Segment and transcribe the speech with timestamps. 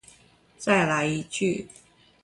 [0.57, 1.75] 再來一句話